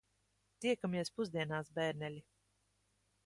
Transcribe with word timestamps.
Tiekamies 0.63 1.11
pusdienās, 1.19 1.71
bērneļi. 1.77 2.23